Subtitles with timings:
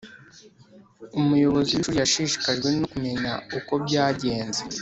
[1.19, 4.61] Umuyobozi w ishuri yashishikajwe no kumenya uko byagenze